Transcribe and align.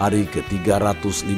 hari 0.00 0.24
ke-315. 0.32 1.28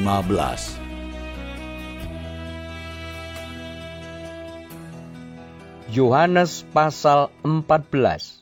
Yohanes 5.91 6.63
pasal 6.71 7.27
14 7.43 8.39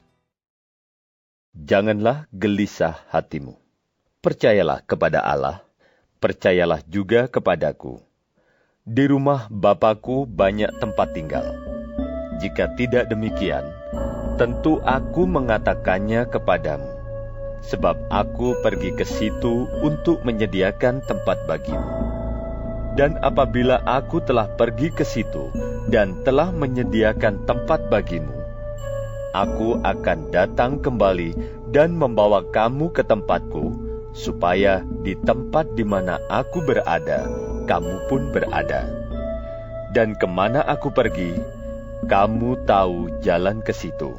Janganlah 1.57 2.29
gelisah 2.29 3.01
hatimu. 3.09 3.57
Percayalah 4.21 4.85
kepada 4.85 5.25
Allah, 5.25 5.65
percayalah 6.21 6.85
juga 6.85 7.25
kepadaku. 7.25 7.97
Di 8.85 9.09
rumah 9.09 9.49
Bapakku 9.49 10.29
banyak 10.29 10.69
tempat 10.77 11.17
tinggal. 11.17 11.57
Jika 12.37 12.77
tidak 12.77 13.09
demikian, 13.09 13.65
tentu 14.37 14.77
aku 14.85 15.25
mengatakannya 15.25 16.29
kepadamu 16.29 17.00
sebab 17.61 17.97
aku 18.09 18.57
pergi 18.65 18.91
ke 18.97 19.05
situ 19.05 19.69
untuk 19.85 20.25
menyediakan 20.25 21.05
tempat 21.05 21.45
bagimu. 21.45 21.89
Dan 22.99 23.15
apabila 23.23 23.79
aku 23.87 24.19
telah 24.19 24.51
pergi 24.51 24.91
ke 24.91 25.07
situ 25.07 25.47
dan 25.87 26.19
telah 26.27 26.51
menyediakan 26.51 27.47
tempat 27.47 27.87
bagimu, 27.87 28.35
aku 29.31 29.79
akan 29.79 30.27
datang 30.29 30.83
kembali 30.83 31.31
dan 31.71 31.95
membawa 31.95 32.43
kamu 32.51 32.91
ke 32.91 32.99
tempatku, 33.07 33.71
supaya 34.11 34.83
di 35.07 35.15
tempat 35.15 35.71
di 35.71 35.87
mana 35.87 36.19
aku 36.27 36.59
berada, 36.67 37.31
kamu 37.63 37.95
pun 38.11 38.27
berada. 38.35 38.91
Dan 39.95 40.15
ke 40.19 40.27
mana 40.27 40.63
aku 40.67 40.91
pergi, 40.91 41.39
kamu 42.11 42.67
tahu 42.67 43.23
jalan 43.23 43.63
ke 43.63 43.71
situ. 43.71 44.11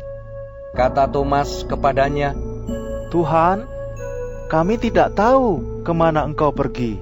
Kata 0.72 1.04
Thomas 1.12 1.68
kepadanya, 1.68 2.32
Tuhan, 3.12 3.68
kami 4.48 4.80
tidak 4.80 5.12
tahu 5.12 5.84
ke 5.84 5.92
mana 5.92 6.24
engkau 6.24 6.48
pergi. 6.48 6.96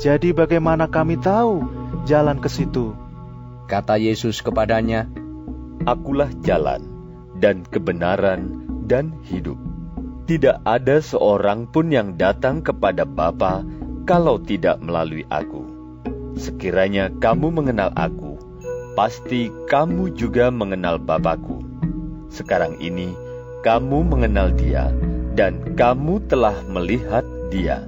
Jadi 0.00 0.32
bagaimana 0.32 0.88
kami 0.88 1.20
tahu 1.20 1.68
jalan 2.08 2.40
ke 2.40 2.48
situ? 2.48 2.96
Kata 3.68 4.00
Yesus 4.00 4.40
kepadanya, 4.40 5.04
Akulah 5.84 6.32
jalan 6.40 6.80
dan 7.36 7.60
kebenaran 7.68 8.64
dan 8.88 9.12
hidup. 9.28 9.60
Tidak 10.24 10.64
ada 10.64 10.96
seorang 11.04 11.68
pun 11.68 11.92
yang 11.92 12.16
datang 12.16 12.64
kepada 12.64 13.04
Bapa 13.04 13.60
kalau 14.08 14.40
tidak 14.40 14.80
melalui 14.80 15.28
aku. 15.28 15.60
Sekiranya 16.40 17.12
kamu 17.20 17.52
mengenal 17.52 17.92
aku, 18.00 18.40
pasti 18.96 19.52
kamu 19.68 20.16
juga 20.16 20.48
mengenal 20.48 20.96
Bapakku. 20.96 21.60
Sekarang 22.32 22.80
ini 22.80 23.12
kamu 23.60 24.08
mengenal 24.08 24.54
dia 24.56 24.88
dan 25.38 25.78
kamu 25.78 26.18
telah 26.26 26.66
melihat 26.66 27.22
dia. 27.54 27.86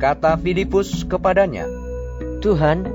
Kata 0.00 0.40
Filipus 0.40 1.04
kepadanya, 1.04 1.68
Tuhan, 2.40 2.88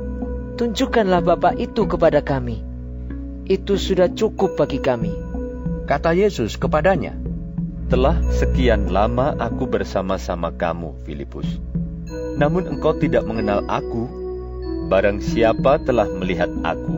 tunjukkanlah 0.58 1.22
Bapa 1.22 1.54
itu 1.54 1.86
kepada 1.86 2.26
kami. 2.26 2.66
Itu 3.46 3.78
sudah 3.78 4.10
cukup 4.10 4.58
bagi 4.58 4.82
kami. 4.82 5.14
Kata 5.86 6.18
Yesus 6.18 6.58
kepadanya, 6.58 7.14
Telah 7.86 8.18
sekian 8.34 8.90
lama 8.90 9.38
aku 9.38 9.70
bersama-sama 9.70 10.50
kamu, 10.50 10.98
Filipus. 11.06 11.46
Namun 12.42 12.66
engkau 12.66 12.98
tidak 12.98 13.30
mengenal 13.30 13.62
aku. 13.70 14.10
Barang 14.90 15.22
siapa 15.22 15.78
telah 15.86 16.10
melihat 16.10 16.50
aku, 16.66 16.98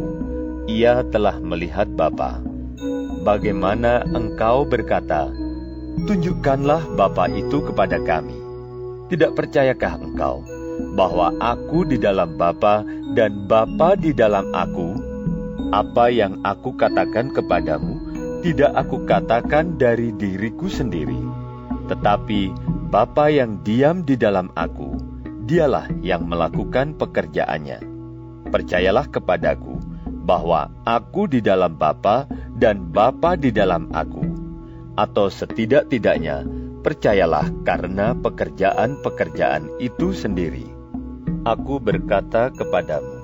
ia 0.72 1.04
telah 1.12 1.36
melihat 1.44 1.92
Bapa. 1.92 2.40
Bagaimana 3.28 4.08
engkau 4.08 4.64
berkata, 4.64 5.28
tunjukkanlah 6.06 6.94
Bapa 6.94 7.26
itu 7.34 7.64
kepada 7.66 7.98
kami. 8.04 8.38
Tidak 9.10 9.34
percayakah 9.34 9.98
engkau 10.04 10.44
bahwa 10.94 11.34
aku 11.42 11.88
di 11.88 11.98
dalam 11.98 12.38
Bapa 12.38 12.86
dan 13.18 13.50
Bapa 13.50 13.98
di 13.98 14.14
dalam 14.14 14.52
aku? 14.54 14.94
Apa 15.74 16.14
yang 16.14 16.38
aku 16.46 16.76
katakan 16.78 17.34
kepadamu, 17.34 17.98
tidak 18.46 18.72
aku 18.78 19.04
katakan 19.10 19.76
dari 19.80 20.14
diriku 20.14 20.70
sendiri, 20.70 21.18
tetapi 21.90 22.54
Bapa 22.88 23.28
yang 23.28 23.60
diam 23.66 24.06
di 24.06 24.16
dalam 24.16 24.48
aku, 24.56 24.96
dialah 25.50 25.90
yang 26.00 26.28
melakukan 26.28 26.96
pekerjaannya. 26.96 27.84
Percayalah 28.48 29.12
kepadaku 29.12 29.76
bahwa 30.24 30.72
aku 30.88 31.28
di 31.28 31.44
dalam 31.44 31.76
Bapa 31.76 32.28
dan 32.56 32.92
Bapa 32.92 33.36
di 33.36 33.52
dalam 33.52 33.92
aku 33.92 34.27
atau 34.98 35.30
setidak-tidaknya 35.30 36.44
percayalah 36.82 37.48
karena 37.62 38.18
pekerjaan-pekerjaan 38.18 39.78
itu 39.78 40.12
sendiri. 40.12 40.66
Aku 41.46 41.80
berkata 41.80 42.52
kepadamu, 42.52 43.16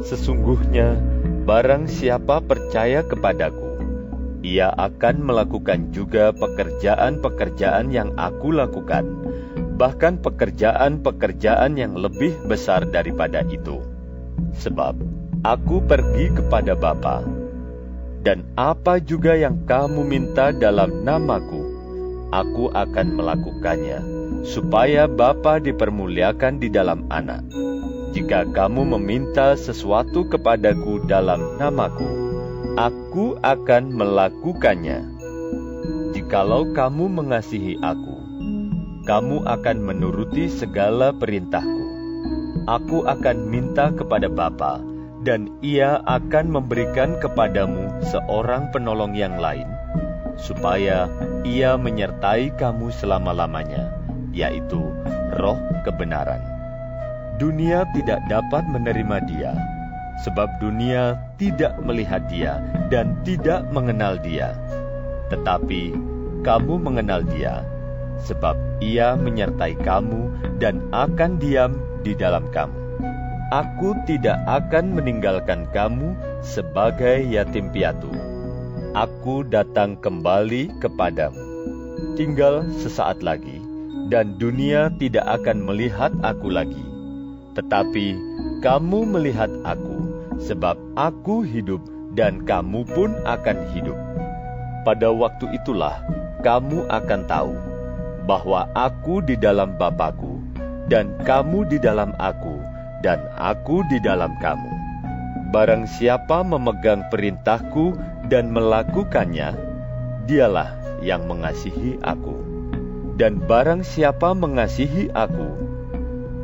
sesungguhnya 0.00 0.96
barang 1.44 1.90
siapa 1.90 2.40
percaya 2.40 3.04
kepadaku, 3.04 3.82
ia 4.40 4.72
akan 4.72 5.20
melakukan 5.20 5.92
juga 5.92 6.32
pekerjaan-pekerjaan 6.32 7.92
yang 7.92 8.16
aku 8.16 8.54
lakukan, 8.56 9.04
bahkan 9.76 10.16
pekerjaan-pekerjaan 10.16 11.76
yang 11.76 11.92
lebih 11.96 12.32
besar 12.48 12.88
daripada 12.88 13.44
itu. 13.48 13.84
Sebab 14.56 14.96
aku 15.44 15.84
pergi 15.84 16.32
kepada 16.32 16.72
Bapa, 16.72 17.20
dan 18.20 18.44
apa 18.56 19.00
juga 19.00 19.32
yang 19.32 19.64
kamu 19.64 20.04
minta 20.04 20.52
dalam 20.52 21.04
namaku, 21.04 21.64
aku 22.30 22.68
akan 22.72 23.16
melakukannya, 23.16 23.98
supaya 24.44 25.08
Bapa 25.08 25.56
dipermuliakan 25.58 26.60
di 26.60 26.68
dalam 26.68 27.08
anak. 27.08 27.40
Jika 28.10 28.42
kamu 28.50 28.98
meminta 28.98 29.54
sesuatu 29.54 30.26
kepadaku 30.26 31.06
dalam 31.06 31.56
namaku, 31.56 32.08
aku 32.74 33.38
akan 33.40 33.94
melakukannya. 33.94 35.06
Jikalau 36.10 36.74
kamu 36.74 37.06
mengasihi 37.06 37.78
aku, 37.78 38.18
kamu 39.06 39.46
akan 39.46 39.78
menuruti 39.78 40.50
segala 40.50 41.14
perintahku. 41.14 41.86
Aku 42.66 43.06
akan 43.06 43.46
minta 43.48 43.94
kepada 43.94 44.26
Bapa, 44.26 44.82
dan 45.20 45.52
ia 45.60 46.00
akan 46.08 46.48
memberikan 46.48 47.20
kepadamu 47.20 47.92
seorang 48.08 48.72
penolong 48.72 49.12
yang 49.12 49.36
lain, 49.36 49.68
supaya 50.40 51.12
ia 51.44 51.76
menyertai 51.76 52.56
kamu 52.56 52.88
selama-lamanya, 52.88 53.92
yaitu 54.32 54.80
roh 55.36 55.60
kebenaran. 55.84 56.40
Dunia 57.36 57.84
tidak 57.92 58.20
dapat 58.32 58.64
menerima 58.68 59.16
dia, 59.28 59.52
sebab 60.24 60.48
dunia 60.60 61.16
tidak 61.36 61.76
melihat 61.84 62.24
dia 62.28 62.60
dan 62.88 63.16
tidak 63.24 63.64
mengenal 63.72 64.16
dia. 64.20 64.56
Tetapi 65.28 65.96
kamu 66.44 66.74
mengenal 66.80 67.24
dia, 67.24 67.64
sebab 68.24 68.56
ia 68.80 69.16
menyertai 69.16 69.76
kamu 69.84 70.32
dan 70.60 70.80
akan 70.92 71.36
diam 71.36 71.76
di 72.04 72.16
dalam 72.16 72.48
kamu. 72.52 72.79
Aku 73.50 73.98
tidak 74.06 74.38
akan 74.46 74.94
meninggalkan 74.94 75.66
kamu 75.74 76.14
sebagai 76.38 77.26
yatim 77.26 77.66
piatu. 77.74 78.06
Aku 78.94 79.42
datang 79.42 79.98
kembali 79.98 80.70
kepadamu. 80.78 81.42
Tinggal 82.14 82.62
sesaat 82.78 83.26
lagi, 83.26 83.58
dan 84.06 84.38
dunia 84.38 84.94
tidak 85.02 85.26
akan 85.42 85.66
melihat 85.66 86.14
aku 86.22 86.46
lagi. 86.46 86.78
Tetapi 87.58 88.14
kamu 88.62 89.18
melihat 89.18 89.50
aku, 89.66 89.98
sebab 90.38 90.78
aku 90.94 91.42
hidup 91.42 91.82
dan 92.14 92.46
kamu 92.46 92.86
pun 92.86 93.18
akan 93.26 93.66
hidup. 93.74 93.98
Pada 94.86 95.10
waktu 95.10 95.50
itulah 95.58 95.98
kamu 96.46 96.86
akan 96.86 97.26
tahu 97.26 97.58
bahwa 98.30 98.70
aku 98.78 99.18
di 99.26 99.34
dalam 99.34 99.74
Bapakku 99.74 100.38
dan 100.86 101.10
kamu 101.26 101.66
di 101.66 101.82
dalam 101.82 102.14
aku 102.14 102.69
dan 103.00 103.20
aku 103.36 103.84
di 103.88 104.00
dalam 104.00 104.36
kamu. 104.40 104.72
Barang 105.50 105.88
siapa 105.90 106.46
memegang 106.46 107.10
perintahku 107.10 107.98
dan 108.30 108.54
melakukannya, 108.54 109.56
dialah 110.30 110.78
yang 111.02 111.26
mengasihi 111.26 111.98
aku. 112.06 112.38
Dan 113.18 113.42
barang 113.44 113.84
siapa 113.84 114.32
mengasihi 114.32 115.12
aku, 115.12 115.48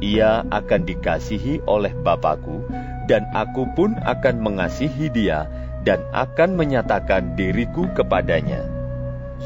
ia 0.05 0.45
akan 0.53 0.85
dikasihi 0.85 1.65
oleh 1.65 1.95
Bapakku, 2.05 2.67
dan 3.09 3.25
aku 3.33 3.65
pun 3.73 3.97
akan 4.05 4.43
mengasihi 4.43 5.09
dia 5.09 5.49
dan 5.87 6.03
akan 6.11 6.59
menyatakan 6.59 7.39
diriku 7.39 7.87
kepadanya. 7.95 8.67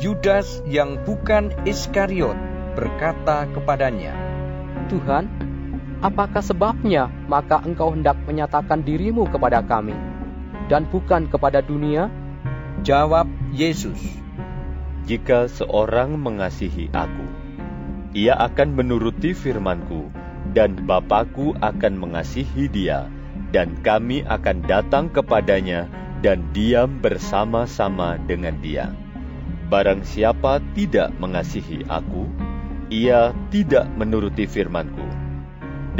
Yudas 0.01 0.65
yang 0.65 0.97
bukan 1.05 1.53
Iskariot 1.69 2.39
berkata 2.75 3.45
kepadanya, 3.53 4.17
Tuhan, 4.89 5.29
apakah 6.01 6.41
sebabnya 6.41 7.13
maka 7.29 7.61
engkau 7.65 7.93
hendak 7.93 8.17
menyatakan 8.25 8.81
dirimu 8.81 9.29
kepada 9.29 9.61
kami, 9.65 9.97
dan 10.73 10.89
bukan 10.89 11.29
kepada 11.29 11.61
dunia? 11.61 12.09
Jawab 12.81 13.29
Yesus, 13.53 14.01
Jika 15.05 15.51
seorang 15.51 16.17
mengasihi 16.17 16.89
aku, 16.95 17.27
ia 18.15 18.39
akan 18.39 18.79
menuruti 18.79 19.35
firmanku, 19.35 20.09
dan 20.57 20.87
Bapakku 20.87 21.53
akan 21.59 21.99
mengasihi 21.99 22.71
dia, 22.71 23.11
dan 23.51 23.75
kami 23.83 24.23
akan 24.23 24.63
datang 24.65 25.11
kepadanya 25.11 25.91
dan 26.23 26.47
diam 26.55 27.03
bersama-sama 27.03 28.23
dengan 28.23 28.55
dia. 28.63 28.95
Barang 29.67 30.07
siapa 30.07 30.63
tidak 30.79 31.11
mengasihi 31.19 31.83
aku, 31.91 32.31
ia 32.87 33.35
tidak 33.51 33.91
menuruti 33.99 34.47
firmanku. 34.47 35.10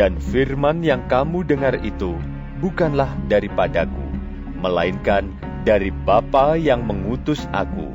Dan 0.01 0.17
firman 0.17 0.81
yang 0.81 1.05
kamu 1.13 1.45
dengar 1.45 1.77
itu 1.85 2.17
bukanlah 2.65 3.13
daripadaku, 3.29 4.01
melainkan 4.57 5.29
dari 5.69 5.93
Bapa 5.93 6.57
yang 6.57 6.89
mengutus 6.89 7.45
aku. 7.53 7.93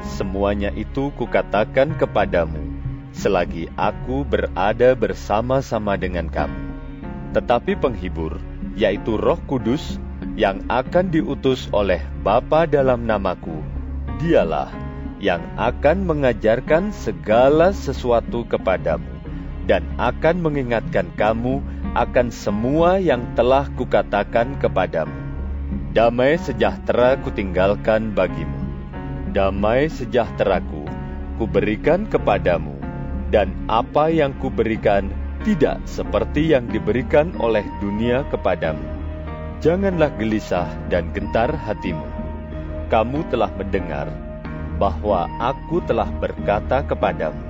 Semuanya 0.00 0.72
itu 0.72 1.12
kukatakan 1.20 2.00
kepadamu, 2.00 2.80
selagi 3.12 3.68
aku 3.76 4.24
berada 4.24 4.96
bersama-sama 4.96 6.00
dengan 6.00 6.32
kamu. 6.32 6.80
Tetapi 7.36 7.76
penghibur, 7.76 8.40
yaitu 8.72 9.20
Roh 9.20 9.36
Kudus, 9.44 10.00
yang 10.32 10.64
akan 10.72 11.12
diutus 11.12 11.68
oleh 11.76 12.00
Bapa 12.24 12.64
dalam 12.64 13.04
namaku, 13.04 13.60
dialah 14.16 14.72
yang 15.20 15.44
akan 15.60 16.08
mengajarkan 16.08 16.88
segala 16.88 17.76
sesuatu 17.76 18.48
kepadamu 18.48 19.17
dan 19.68 19.84
akan 20.00 20.40
mengingatkan 20.40 21.06
kamu 21.20 21.60
akan 21.92 22.32
semua 22.32 22.96
yang 22.96 23.22
telah 23.36 23.68
kukatakan 23.76 24.56
kepadamu. 24.58 25.12
Damai 25.92 26.40
sejahtera 26.40 27.20
kutinggalkan 27.20 28.16
bagimu. 28.16 28.56
Damai 29.36 29.92
sejahteraku 29.92 30.88
kuberikan 31.38 32.02
kepadamu, 32.10 32.74
dan 33.30 33.54
apa 33.70 34.10
yang 34.10 34.34
kuberikan 34.42 35.06
tidak 35.46 35.78
seperti 35.86 36.50
yang 36.50 36.66
diberikan 36.66 37.30
oleh 37.38 37.62
dunia 37.78 38.26
kepadamu. 38.34 38.82
Janganlah 39.62 40.10
gelisah 40.18 40.66
dan 40.90 41.14
gentar 41.14 41.54
hatimu. 41.54 42.04
Kamu 42.90 43.22
telah 43.30 43.50
mendengar 43.54 44.10
bahwa 44.82 45.30
aku 45.38 45.78
telah 45.86 46.10
berkata 46.18 46.82
kepadamu, 46.82 47.42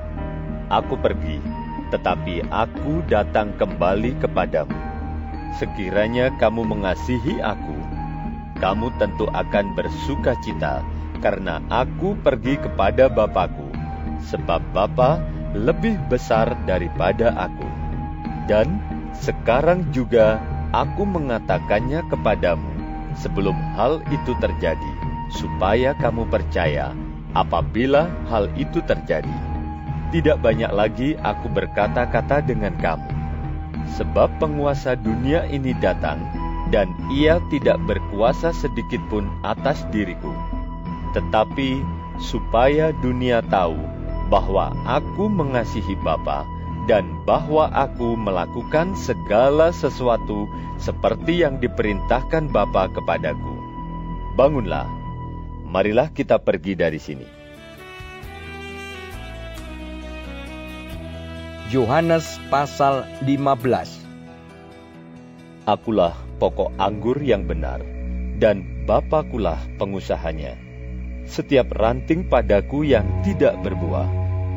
Aku 0.69 1.01
pergi, 1.01 1.41
tetapi 1.89 2.45
aku 2.49 3.05
datang 3.09 3.53
kembali 3.57 4.17
kepadamu. 4.21 4.77
Sekiranya 5.57 6.31
kamu 6.37 6.65
mengasihi 6.69 7.41
aku, 7.41 7.77
kamu 8.61 8.93
tentu 9.01 9.27
akan 9.33 9.73
bersuka 9.73 10.37
cita 10.45 10.85
karena 11.25 11.59
aku 11.73 12.15
pergi 12.21 12.61
kepada 12.61 13.11
Bapakku, 13.11 13.73
sebab 14.23 14.63
Bapa 14.71 15.19
lebih 15.57 15.99
besar 16.13 16.55
daripada 16.69 17.33
aku. 17.35 17.67
Dan 18.47 18.79
sekarang 19.17 19.89
juga 19.91 20.39
aku 20.71 21.05
mengatakannya 21.09 22.05
kepadamu 22.13 22.71
sebelum 23.19 23.57
hal 23.75 24.05
itu 24.13 24.37
terjadi, 24.39 24.93
supaya 25.33 25.97
kamu 25.99 26.29
percaya 26.29 26.93
apabila 27.35 28.09
hal 28.31 28.49
itu 28.57 28.81
terjadi. 28.85 29.58
Tidak 30.09 30.41
banyak 30.41 30.73
lagi 30.73 31.21
aku 31.21 31.53
berkata-kata 31.53 32.41
dengan 32.41 32.73
kamu, 32.81 33.13
sebab 34.01 34.33
penguasa 34.41 34.97
dunia 34.97 35.45
ini 35.53 35.77
datang, 35.77 36.17
dan 36.73 36.89
ia 37.13 37.37
tidak 37.53 37.77
berkuasa 37.85 38.57
sedikit 38.57 39.05
pun 39.13 39.29
atas 39.45 39.85
diriku. 39.93 40.33
Tetapi 41.13 41.85
supaya 42.25 42.97
dunia 43.05 43.45
tahu 43.53 43.77
bahwa 44.33 44.73
aku 44.89 45.29
mengasihi 45.29 45.97
Bapa 46.01 46.45
dan 46.89 47.05
bahwa 47.29 47.69
aku 47.77 48.17
melakukan 48.17 48.97
segala 48.97 49.77
sesuatu 49.77 50.49
seperti 50.81 51.45
yang 51.45 51.61
diperintahkan 51.61 52.49
Bapa 52.49 52.89
kepadaku. 52.97 53.57
Bangunlah, 54.41 54.89
marilah 55.69 56.09
kita 56.17 56.41
pergi 56.41 56.73
dari 56.73 56.97
sini. 56.97 57.38
Yohanes 61.69 62.41
pasal 62.49 63.05
15 63.29 63.29
Akulah 65.69 66.17
pokok 66.41 66.73
anggur 66.81 67.21
yang 67.21 67.45
benar, 67.45 67.85
dan 68.41 68.65
Bapakulah 68.89 69.61
pengusahanya. 69.77 70.57
Setiap 71.29 71.69
ranting 71.77 72.25
padaku 72.25 72.89
yang 72.89 73.05
tidak 73.21 73.53
berbuah, 73.61 74.09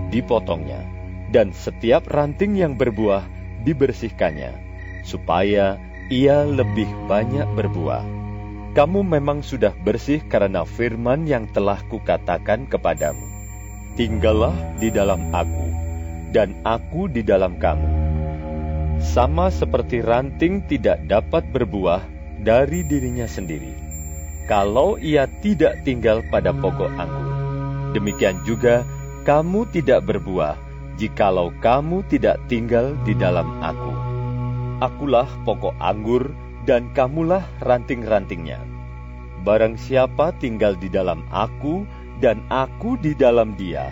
dipotongnya, 0.08 0.88
dan 1.36 1.52
setiap 1.52 2.08
ranting 2.08 2.56
yang 2.56 2.80
berbuah, 2.80 3.28
dibersihkannya, 3.68 4.56
supaya 5.04 5.76
ia 6.08 6.48
lebih 6.48 6.88
banyak 7.12 7.44
berbuah. 7.60 8.08
Kamu 8.72 9.04
memang 9.04 9.44
sudah 9.44 9.76
bersih 9.84 10.24
karena 10.32 10.64
firman 10.64 11.28
yang 11.28 11.44
telah 11.52 11.84
kukatakan 11.92 12.72
kepadamu. 12.72 13.28
Tinggallah 14.00 14.56
di 14.80 14.88
dalam 14.88 15.28
aku, 15.36 15.71
dan 16.32 16.56
aku 16.64 17.12
di 17.12 17.22
dalam 17.22 17.60
kamu. 17.60 17.88
Sama 19.04 19.52
seperti 19.52 20.00
ranting 20.00 20.64
tidak 20.66 21.04
dapat 21.06 21.44
berbuah 21.52 22.02
dari 22.42 22.82
dirinya 22.88 23.28
sendiri, 23.28 23.74
kalau 24.48 24.98
ia 24.98 25.30
tidak 25.46 25.84
tinggal 25.86 26.24
pada 26.32 26.56
pokok 26.56 26.90
anggur. 26.98 27.28
Demikian 27.92 28.40
juga 28.48 28.88
kamu 29.28 29.70
tidak 29.70 30.08
berbuah, 30.08 30.58
jikalau 30.98 31.54
kamu 31.62 32.02
tidak 32.10 32.42
tinggal 32.50 32.96
di 33.06 33.14
dalam 33.14 33.62
aku. 33.62 33.94
Akulah 34.82 35.30
pokok 35.46 35.78
anggur, 35.78 36.34
dan 36.66 36.90
kamulah 36.94 37.46
ranting-rantingnya. 37.66 38.62
Barang 39.42 39.78
siapa 39.78 40.30
tinggal 40.38 40.78
di 40.78 40.90
dalam 40.90 41.26
aku, 41.34 41.86
dan 42.22 42.46
aku 42.54 43.02
di 43.02 43.18
dalam 43.18 43.58
dia, 43.58 43.90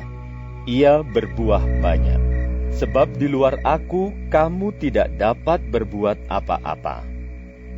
ia 0.70 1.02
berbuah 1.02 1.66
banyak. 1.82 2.29
Sebab 2.76 3.18
di 3.18 3.26
luar 3.26 3.58
aku, 3.66 4.14
kamu 4.30 4.76
tidak 4.78 5.10
dapat 5.18 5.60
berbuat 5.74 6.30
apa-apa. 6.30 7.02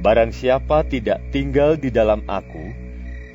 Barang 0.02 0.34
siapa 0.34 0.82
tidak 0.84 1.22
tinggal 1.30 1.78
di 1.78 1.94
dalam 1.94 2.26
aku, 2.26 2.74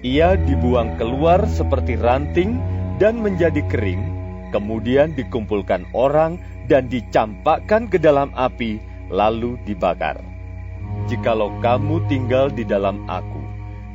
ia 0.03 0.35
dibuang 0.35 0.99
keluar 1.01 1.47
seperti 1.47 1.97
ranting 1.97 2.59
dan 3.01 3.23
menjadi 3.23 3.63
kering, 3.71 4.03
kemudian 4.51 5.15
dikumpulkan 5.15 5.87
orang 5.95 6.37
dan 6.67 6.91
dicampakkan 6.91 7.87
ke 7.87 7.97
dalam 8.03 8.35
api, 8.35 8.83
lalu 9.09 9.55
dibakar. 9.63 10.19
Jikalau 11.07 11.55
kamu 11.63 12.03
tinggal 12.11 12.51
di 12.51 12.67
dalam 12.67 13.07
aku, 13.07 13.43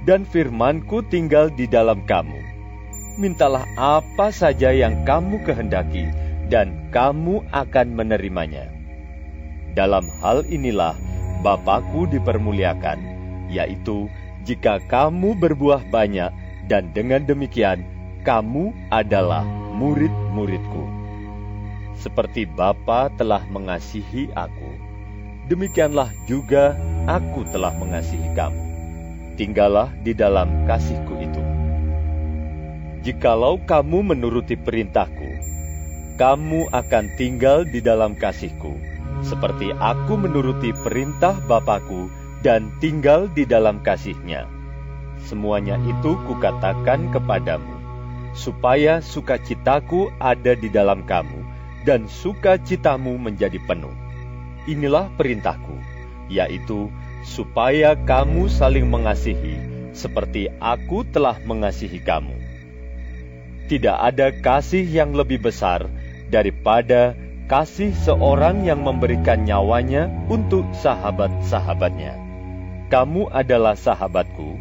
dan 0.07 0.23
firmanku 0.23 1.03
tinggal 1.11 1.51
di 1.51 1.67
dalam 1.67 2.01
kamu, 2.07 2.39
mintalah 3.19 3.67
apa 3.75 4.31
saja 4.31 4.71
yang 4.71 5.03
kamu 5.03 5.43
kehendaki, 5.43 6.07
dan 6.51 6.75
kamu 6.91 7.47
akan 7.55 7.87
menerimanya. 7.95 8.67
Dalam 9.71 10.03
hal 10.19 10.43
inilah 10.51 10.99
Bapakku 11.41 12.05
dipermuliakan, 12.11 13.01
yaitu 13.49 14.05
jika 14.45 14.77
kamu 14.85 15.33
berbuah 15.39 15.81
banyak, 15.89 16.29
dan 16.69 16.93
dengan 16.93 17.25
demikian 17.25 17.81
kamu 18.21 18.69
adalah 18.93 19.41
murid-muridku. 19.73 20.85
Seperti 21.97 22.45
Bapa 22.45 23.09
telah 23.17 23.41
mengasihi 23.49 24.29
aku, 24.37 24.71
demikianlah 25.49 26.13
juga 26.29 26.77
aku 27.09 27.41
telah 27.49 27.73
mengasihi 27.73 28.29
kamu. 28.37 28.61
Tinggallah 29.39 29.89
di 30.05 30.13
dalam 30.13 30.69
kasihku 30.69 31.17
itu. 31.17 31.41
Jikalau 33.01 33.57
kamu 33.65 34.13
menuruti 34.13 34.53
perintahku, 34.53 35.30
kamu 36.21 36.69
akan 36.69 37.17
tinggal 37.17 37.65
di 37.65 37.81
dalam 37.81 38.13
kasihku, 38.13 38.77
seperti 39.25 39.73
aku 39.73 40.21
menuruti 40.21 40.69
perintah 40.69 41.33
Bapakku 41.49 42.13
dan 42.45 42.69
tinggal 42.77 43.25
di 43.33 43.41
dalam 43.41 43.81
kasihnya. 43.81 44.45
Semuanya 45.25 45.81
itu 45.81 46.13
kukatakan 46.29 47.09
kepadamu, 47.09 47.73
supaya 48.37 49.01
sukacitaku 49.01 50.13
ada 50.21 50.53
di 50.53 50.69
dalam 50.69 51.01
kamu, 51.09 51.41
dan 51.89 52.05
sukacitamu 52.05 53.17
menjadi 53.17 53.57
penuh. 53.65 53.97
inilah 54.69 55.09
perintahku, 55.17 55.73
yaitu 56.29 56.93
supaya 57.25 57.97
kamu 57.97 58.45
saling 58.45 58.85
mengasihi 58.85 59.57
seperti 59.89 60.53
aku 60.61 61.01
telah 61.01 61.41
mengasihi 61.49 61.97
kamu. 61.97 62.37
Tidak 63.73 63.97
ada 63.97 64.29
kasih 64.29 64.85
yang 64.85 65.17
lebih 65.17 65.41
besar 65.41 65.89
daripada 66.31 67.13
kasih 67.51 67.91
seorang 68.07 68.63
yang 68.63 68.79
memberikan 68.87 69.43
nyawanya 69.43 70.07
untuk 70.31 70.63
sahabat-sahabatnya. 70.79 72.15
Kamu 72.87 73.27
adalah 73.27 73.75
sahabatku, 73.75 74.55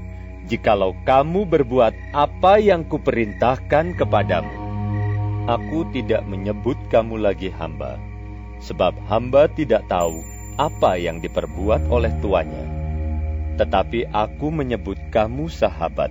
jikalau 0.51 0.99
kamu 1.07 1.47
berbuat 1.47 1.95
apa 2.11 2.59
yang 2.59 2.83
kuperintahkan 2.83 3.95
kepadamu. 3.95 4.51
Aku 5.47 5.87
tidak 5.95 6.27
menyebut 6.27 6.75
kamu 6.91 7.23
lagi 7.23 7.51
hamba, 7.55 7.99
sebab 8.59 8.95
hamba 9.07 9.47
tidak 9.51 9.87
tahu 9.87 10.23
apa 10.59 10.99
yang 10.99 11.23
diperbuat 11.23 11.87
oleh 11.91 12.11
tuannya. 12.19 12.67
Tetapi 13.59 14.11
aku 14.11 14.51
menyebut 14.51 14.99
kamu 15.11 15.47
sahabat, 15.47 16.11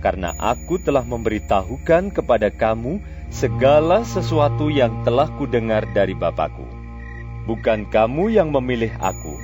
karena 0.00 0.32
aku 0.40 0.80
telah 0.80 1.04
memberitahukan 1.04 2.12
kepada 2.12 2.48
kamu 2.52 3.00
segala 3.28 4.08
sesuatu 4.08 4.72
yang 4.72 5.04
telah 5.04 5.28
kudengar 5.36 5.84
dari 5.92 6.16
Bapakku. 6.16 6.64
Bukan 7.44 7.88
kamu 7.88 8.32
yang 8.32 8.52
memilih 8.52 8.92
aku, 9.00 9.36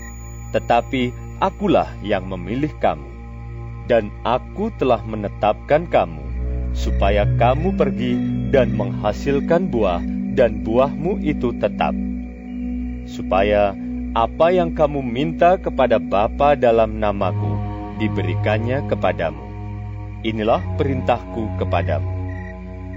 tetapi 0.53 1.12
akulah 1.41 1.88
yang 2.05 2.29
memilih 2.29 2.73
kamu. 2.81 3.09
Dan 3.85 4.09
aku 4.25 4.73
telah 4.81 5.05
menetapkan 5.05 5.85
kamu, 5.88 6.25
supaya 6.73 7.29
kamu 7.37 7.76
pergi 7.76 8.17
dan 8.49 8.73
menghasilkan 8.73 9.69
buah, 9.69 10.00
dan 10.33 10.64
buahmu 10.64 11.21
itu 11.21 11.53
tetap. 11.61 11.93
Supaya 13.05 13.76
apa 14.17 14.47
yang 14.49 14.73
kamu 14.73 15.05
minta 15.05 15.61
kepada 15.61 16.00
Bapa 16.00 16.57
dalam 16.57 16.97
namaku, 16.97 17.53
diberikannya 18.00 18.88
kepadamu. 18.88 19.45
Inilah 20.25 20.64
perintahku 20.81 21.61
kepadamu. 21.61 22.13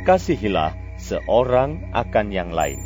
Kasihilah 0.08 0.72
seorang 0.96 1.84
akan 1.92 2.32
yang 2.32 2.56
lain. 2.56 2.80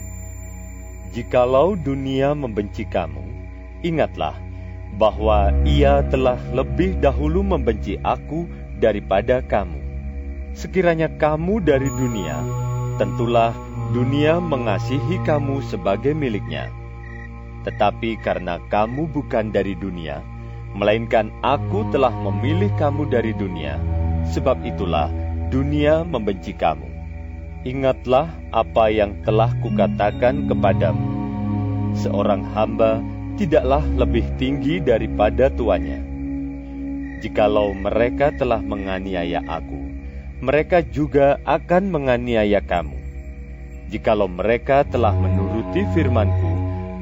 Jikalau 1.13 1.77
dunia 1.77 2.33
membenci 2.33 2.81
kamu, 2.81 3.21
ingatlah 3.85 4.33
bahwa 4.97 5.53
ia 5.61 6.01
telah 6.09 6.41
lebih 6.49 6.97
dahulu 6.97 7.45
membenci 7.45 8.01
aku 8.01 8.49
daripada 8.81 9.45
kamu. 9.45 9.77
Sekiranya 10.57 11.13
kamu 11.21 11.61
dari 11.61 11.93
dunia, 11.93 12.41
tentulah 12.97 13.53
dunia 13.93 14.41
mengasihi 14.41 15.21
kamu 15.21 15.61
sebagai 15.69 16.17
miliknya 16.17 16.73
tetapi 17.61 18.17
karena 18.21 18.57
kamu 18.73 19.05
bukan 19.09 19.53
dari 19.53 19.77
dunia, 19.77 20.21
melainkan 20.73 21.29
aku 21.45 21.85
telah 21.93 22.11
memilih 22.11 22.73
kamu 22.77 23.05
dari 23.09 23.37
dunia, 23.37 23.77
sebab 24.33 24.65
itulah 24.65 25.13
dunia 25.53 26.01
membenci 26.01 26.57
kamu. 26.57 26.90
Ingatlah 27.61 28.33
apa 28.49 28.89
yang 28.89 29.21
telah 29.21 29.53
kukatakan 29.61 30.49
kepadamu. 30.49 31.05
Seorang 31.93 32.41
hamba 32.57 33.05
tidaklah 33.37 33.85
lebih 34.01 34.25
tinggi 34.41 34.81
daripada 34.81 35.45
tuannya. 35.53 36.01
Jikalau 37.21 37.77
mereka 37.77 38.33
telah 38.33 38.65
menganiaya 38.65 39.45
aku, 39.45 39.77
mereka 40.41 40.81
juga 40.81 41.37
akan 41.45 41.93
menganiaya 41.93 42.65
kamu. 42.65 42.97
Jikalau 43.93 44.25
mereka 44.25 44.81
telah 44.81 45.13
menuruti 45.13 45.85
firmanku, 45.93 46.53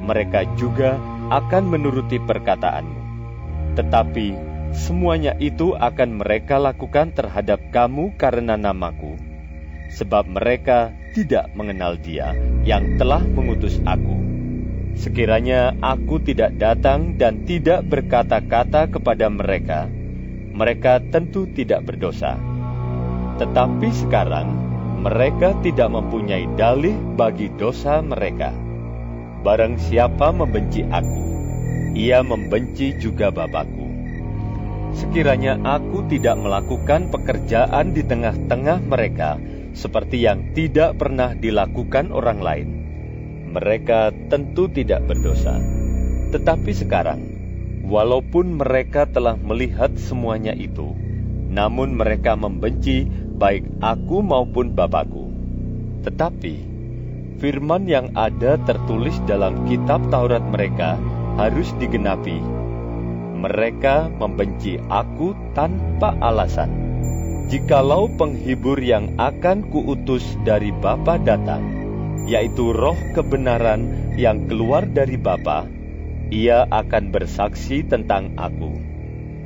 mereka 0.03 0.43
juga 0.59 0.99
akan 1.31 1.71
menuruti 1.71 2.19
perkataanmu. 2.19 2.99
Tetapi 3.79 4.27
semuanya 4.75 5.39
itu 5.39 5.71
akan 5.71 6.19
mereka 6.19 6.59
lakukan 6.59 7.15
terhadap 7.15 7.63
kamu 7.71 8.11
karena 8.19 8.59
namaku, 8.59 9.28
sebab 9.89 10.29
mereka 10.29 10.93
tidak 11.17 11.49
mengenal 11.57 11.97
Dia 11.97 12.37
yang 12.61 12.95
telah 13.01 13.25
mengutus 13.25 13.81
aku. 13.83 14.21
Sekiranya 14.93 15.73
aku 15.79 16.19
tidak 16.21 16.59
datang 16.59 17.15
dan 17.15 17.47
tidak 17.47 17.87
berkata-kata 17.87 18.91
kepada 18.91 19.31
mereka, 19.31 19.87
mereka 20.51 20.99
tentu 20.99 21.47
tidak 21.55 21.87
berdosa. 21.87 22.35
Tetapi 23.39 23.87
sekarang 23.95 24.47
mereka 24.99 25.55
tidak 25.63 25.87
mempunyai 25.95 26.43
dalih 26.59 26.97
bagi 27.15 27.47
dosa 27.55 28.03
mereka. 28.03 28.51
Barang 29.39 29.79
siapa 29.79 30.35
membenci 30.35 30.83
aku, 30.83 31.23
ia 31.95 32.19
membenci 32.19 32.91
juga 32.99 33.31
Bapakku. 33.31 33.87
Sekiranya 34.91 35.55
aku 35.63 36.03
tidak 36.11 36.35
melakukan 36.43 37.07
pekerjaan 37.07 37.95
di 37.95 38.03
tengah-tengah 38.03 38.83
mereka 38.83 39.39
seperti 39.73 40.25
yang 40.25 40.53
tidak 40.57 40.97
pernah 40.97 41.37
dilakukan 41.37 42.09
orang 42.13 42.39
lain, 42.41 42.69
mereka 43.49 44.13
tentu 44.29 44.69
tidak 44.69 45.05
berdosa. 45.09 45.57
Tetapi 46.29 46.71
sekarang, 46.73 47.21
walaupun 47.89 48.61
mereka 48.61 49.09
telah 49.09 49.33
melihat 49.33 49.97
semuanya 49.97 50.53
itu, 50.53 50.93
namun 51.49 51.97
mereka 51.97 52.37
membenci 52.37 53.09
baik 53.09 53.65
aku 53.81 54.21
maupun 54.21 54.77
Bapakku. 54.77 55.33
Tetapi 56.05 56.55
firman 57.41 57.89
yang 57.89 58.13
ada 58.13 58.61
tertulis 58.67 59.17
dalam 59.25 59.65
kitab 59.65 60.05
Taurat 60.13 60.45
mereka 60.45 61.01
harus 61.41 61.73
digenapi. 61.81 62.37
Mereka 63.39 64.11
membenci 64.19 64.75
aku 64.91 65.31
tanpa 65.55 66.13
alasan. 66.19 66.88
Jikalau 67.49 68.13
penghibur 68.13 68.77
yang 68.77 69.17
akan 69.17 69.73
kuutus 69.73 70.21
dari 70.45 70.69
Bapa 70.69 71.17
datang, 71.17 71.65
yaitu 72.29 72.69
roh 72.69 72.93
kebenaran 73.17 74.13
yang 74.13 74.45
keluar 74.45 74.85
dari 74.85 75.17
Bapa, 75.17 75.65
ia 76.29 76.69
akan 76.69 77.09
bersaksi 77.09 77.81
tentang 77.81 78.37
aku. 78.37 78.77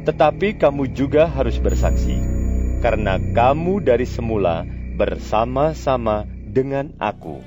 Tetapi 0.03 0.59
kamu 0.59 0.91
juga 0.91 1.31
harus 1.31 1.55
bersaksi, 1.63 2.19
karena 2.83 3.23
kamu 3.23 3.79
dari 3.79 4.03
semula 4.03 4.67
bersama-sama 4.99 6.27
dengan 6.27 6.91
aku. 6.99 7.39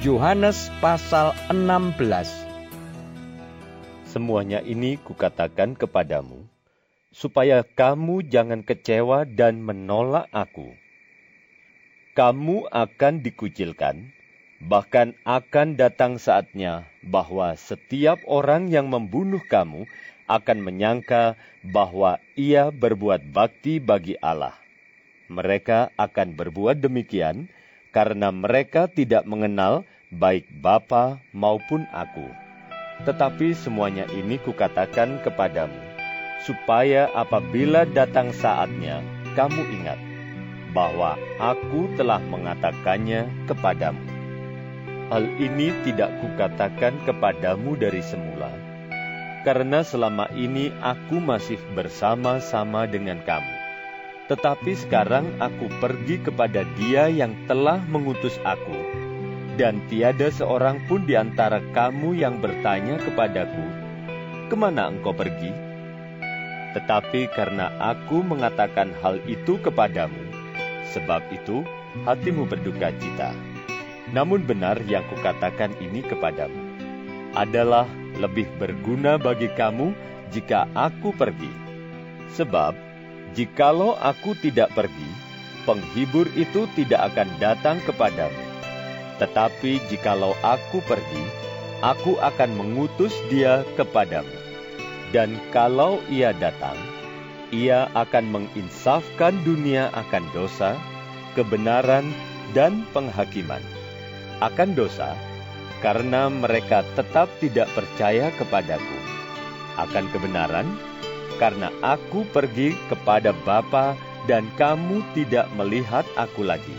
Yohanes 0.00 0.72
pasal 0.80 1.36
16 1.52 2.00
Semuanya 4.08 4.64
ini 4.64 4.96
kukatakan 4.96 5.76
kepadamu, 5.76 6.39
supaya 7.10 7.66
kamu 7.66 8.26
jangan 8.26 8.62
kecewa 8.62 9.26
dan 9.26 9.58
menolak 9.62 10.30
aku. 10.30 10.74
Kamu 12.14 12.70
akan 12.70 13.22
dikucilkan, 13.22 14.10
bahkan 14.62 15.14
akan 15.26 15.74
datang 15.74 16.18
saatnya 16.18 16.86
bahwa 17.02 17.54
setiap 17.54 18.18
orang 18.26 18.70
yang 18.70 18.90
membunuh 18.90 19.42
kamu 19.46 19.86
akan 20.30 20.58
menyangka 20.62 21.34
bahwa 21.66 22.22
ia 22.38 22.70
berbuat 22.70 23.34
bakti 23.34 23.82
bagi 23.82 24.14
Allah. 24.22 24.54
Mereka 25.30 25.94
akan 25.98 26.34
berbuat 26.38 26.78
demikian 26.78 27.50
karena 27.90 28.30
mereka 28.30 28.86
tidak 28.86 29.26
mengenal 29.26 29.82
baik 30.10 30.46
Bapa 30.50 31.18
maupun 31.34 31.86
aku. 31.90 32.26
Tetapi 33.06 33.54
semuanya 33.54 34.06
ini 34.12 34.36
kukatakan 34.42 35.22
kepadamu, 35.22 35.89
supaya 36.44 37.08
apabila 37.12 37.84
datang 37.88 38.32
saatnya, 38.32 39.04
kamu 39.36 39.62
ingat 39.80 40.00
bahwa 40.70 41.18
aku 41.38 41.90
telah 41.98 42.22
mengatakannya 42.22 43.28
kepadamu. 43.50 44.06
Hal 45.10 45.26
ini 45.42 45.74
tidak 45.82 46.14
kukatakan 46.22 47.02
kepadamu 47.02 47.74
dari 47.74 47.98
semula, 47.98 48.54
karena 49.42 49.82
selama 49.82 50.30
ini 50.38 50.70
aku 50.78 51.18
masih 51.18 51.58
bersama-sama 51.74 52.86
dengan 52.86 53.18
kamu 53.26 53.60
tetapi 54.30 54.78
sekarang 54.78 55.26
aku 55.42 55.66
pergi 55.82 56.22
kepada 56.22 56.62
Dia 56.78 57.10
yang 57.10 57.34
telah 57.50 57.82
mengutus 57.90 58.38
aku, 58.46 58.78
dan 59.58 59.82
tiada 59.90 60.30
seorang 60.30 60.86
pun 60.86 61.02
di 61.02 61.18
antara 61.18 61.58
kamu 61.74 62.14
yang 62.14 62.38
bertanya 62.38 63.02
kepadaku, 63.02 63.66
"Ke 64.46 64.54
mana 64.54 64.86
engkau 64.86 65.10
pergi?" 65.10 65.69
Tetapi 66.76 67.30
karena 67.34 67.74
aku 67.82 68.22
mengatakan 68.22 68.94
hal 69.02 69.18
itu 69.26 69.58
kepadamu, 69.58 70.22
sebab 70.94 71.22
itu 71.34 71.66
hatimu 72.06 72.46
berduka 72.46 72.94
cita. 72.98 73.34
Namun 74.14 74.46
benar 74.46 74.78
yang 74.86 75.02
kukatakan 75.10 75.74
ini 75.82 76.02
kepadamu 76.02 76.58
adalah 77.34 77.86
lebih 78.18 78.46
berguna 78.58 79.18
bagi 79.18 79.50
kamu 79.54 79.94
jika 80.34 80.66
aku 80.74 81.14
pergi. 81.14 81.50
Sebab 82.34 82.90
Jikalau 83.30 83.94
aku 83.94 84.34
tidak 84.42 84.74
pergi, 84.74 85.10
penghibur 85.62 86.26
itu 86.34 86.66
tidak 86.74 87.14
akan 87.14 87.30
datang 87.38 87.78
kepadamu. 87.86 88.42
Tetapi 89.22 89.78
jikalau 89.86 90.34
aku 90.42 90.82
pergi, 90.82 91.24
aku 91.78 92.18
akan 92.18 92.50
mengutus 92.58 93.14
dia 93.30 93.62
kepadamu. 93.78 94.49
Dan 95.10 95.34
kalau 95.50 95.98
ia 96.06 96.30
datang, 96.30 96.78
ia 97.50 97.90
akan 97.98 98.30
menginsafkan 98.30 99.34
dunia 99.42 99.90
akan 99.90 100.22
dosa, 100.30 100.78
kebenaran, 101.34 102.06
dan 102.54 102.86
penghakiman. 102.94 103.62
Akan 104.38 104.74
dosa, 104.78 105.18
karena 105.82 106.30
mereka 106.30 106.86
tetap 106.94 107.26
tidak 107.42 107.66
percaya 107.74 108.30
kepadaku. 108.38 108.98
Akan 109.78 110.06
kebenaran, 110.14 110.66
karena 111.42 111.74
aku 111.82 112.22
pergi 112.30 112.78
kepada 112.86 113.34
Bapa 113.42 113.98
dan 114.30 114.46
kamu 114.54 115.02
tidak 115.16 115.50
melihat 115.58 116.06
aku 116.14 116.46
lagi. 116.46 116.78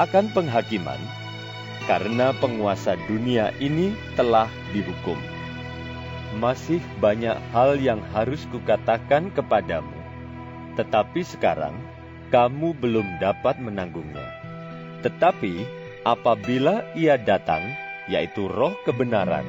Akan 0.00 0.32
penghakiman, 0.32 0.98
karena 1.84 2.32
penguasa 2.40 2.96
dunia 3.10 3.52
ini 3.60 3.92
telah 4.16 4.48
dihukum. 4.72 5.31
Masih 6.32 6.80
banyak 6.96 7.36
hal 7.52 7.76
yang 7.76 8.00
harus 8.16 8.48
kukatakan 8.48 9.28
kepadamu, 9.36 9.92
tetapi 10.80 11.20
sekarang 11.20 11.76
kamu 12.32 12.72
belum 12.80 13.20
dapat 13.20 13.60
menanggungnya. 13.60 14.24
Tetapi 15.04 15.60
apabila 16.08 16.88
ia 16.96 17.20
datang, 17.20 17.60
yaitu 18.08 18.48
roh 18.48 18.72
kebenaran, 18.88 19.44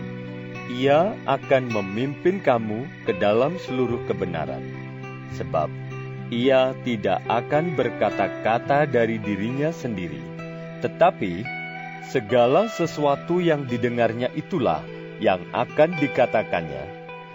ia 0.68 1.16
akan 1.24 1.72
memimpin 1.72 2.44
kamu 2.44 2.84
ke 3.08 3.16
dalam 3.16 3.56
seluruh 3.64 4.04
kebenaran. 4.04 4.62
Sebab 5.40 5.72
ia 6.28 6.76
tidak 6.84 7.24
akan 7.32 7.80
berkata-kata 7.80 8.92
dari 8.92 9.24
dirinya 9.24 9.72
sendiri, 9.72 10.20
tetapi 10.84 11.48
segala 12.12 12.68
sesuatu 12.68 13.40
yang 13.40 13.64
didengarnya 13.64 14.28
itulah 14.36 14.84
yang 15.22 15.42
akan 15.52 15.94
dikatakannya, 15.98 16.86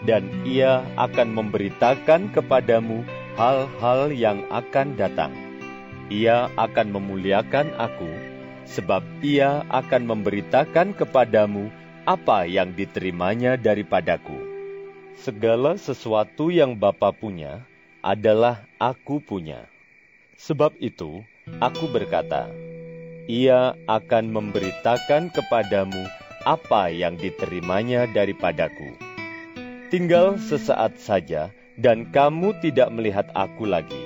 dan 0.07 0.27
ia 0.47 0.87
akan 0.95 1.35
memberitakan 1.35 2.31
kepadamu 2.31 3.03
hal-hal 3.39 4.11
yang 4.15 4.43
akan 4.51 4.99
datang. 4.99 5.31
Ia 6.09 6.49
akan 6.57 6.95
memuliakan 6.95 7.71
aku, 7.77 8.09
sebab 8.65 9.05
ia 9.21 9.63
akan 9.69 10.09
memberitakan 10.09 10.97
kepadamu 10.97 11.69
apa 12.09 12.49
yang 12.49 12.73
diterimanya 12.73 13.61
daripadaku. 13.61 14.37
Segala 15.19 15.77
sesuatu 15.77 16.49
yang 16.49 16.79
Bapa 16.79 17.13
punya 17.13 17.67
adalah 18.01 18.65
aku 18.81 19.21
punya. 19.21 19.67
Sebab 20.39 20.79
itu, 20.79 21.27
aku 21.59 21.91
berkata, 21.91 22.49
ia 23.29 23.77
akan 23.85 24.31
memberitakan 24.33 25.29
kepadamu 25.35 26.07
apa 26.45 26.93
yang 26.93 27.19
diterimanya 27.19 28.07
daripadaku. 28.11 28.95
Tinggal 29.89 30.37
sesaat 30.37 31.01
saja, 31.01 31.51
dan 31.79 32.11
kamu 32.11 32.59
tidak 32.61 32.91
melihat 32.91 33.31
aku 33.33 33.65
lagi, 33.65 34.05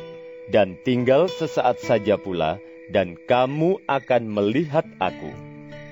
dan 0.52 0.78
tinggal 0.86 1.26
sesaat 1.26 1.80
saja 1.82 2.20
pula, 2.20 2.60
dan 2.92 3.16
kamu 3.26 3.80
akan 3.88 4.22
melihat 4.28 4.84
aku. 5.00 5.32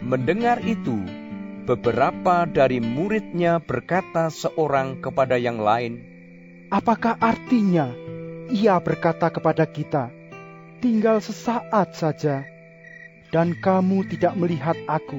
Mendengar 0.04 0.61
itu, 0.62 1.00
beberapa 1.64 2.44
dari 2.47 2.78
muridnya 2.78 3.59
berkata 3.59 4.28
seorang 4.28 5.00
kepada 5.00 5.40
yang 5.40 5.59
lain, 5.59 6.04
Apakah 6.70 7.19
artinya 7.19 7.91
ia 8.47 8.78
berkata 8.78 9.26
kepada 9.26 9.67
kita, 9.67 10.14
tinggal 10.78 11.19
sesaat 11.19 11.99
saja, 11.99 12.47
dan 13.34 13.58
kamu 13.58 14.06
tidak 14.06 14.38
melihat 14.38 14.78
aku, 14.86 15.19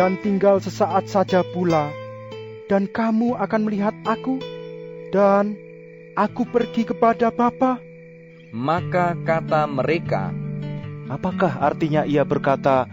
dan 0.00 0.16
tinggal 0.16 0.64
sesaat 0.64 1.12
saja 1.12 1.44
pula, 1.44 1.92
dan 2.72 2.88
kamu 2.88 3.36
akan 3.36 3.60
melihat 3.68 3.92
aku, 4.08 4.40
dan 5.12 5.60
aku 6.16 6.48
pergi 6.48 6.88
kepada 6.88 7.28
Bapa. 7.28 7.76
Maka 8.48 9.12
kata 9.28 9.68
mereka, 9.68 10.32
Apakah 11.10 11.58
artinya 11.58 12.06
ia 12.06 12.22
berkata, 12.22 12.86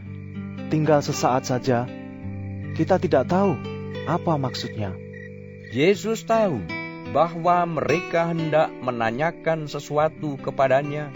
tinggal 0.73 1.05
sesaat 1.05 1.47
saja? 1.47 1.85
Kita 2.73 2.97
tidak 2.97 3.29
tahu 3.29 3.55
apa 4.09 4.41
maksudnya. 4.41 4.91
Yesus 5.69 6.25
tahu 6.25 6.59
bahwa 7.13 7.61
mereka 7.69 8.33
hendak 8.33 8.73
menanyakan 8.81 9.69
sesuatu 9.69 10.35
kepadanya. 10.41 11.13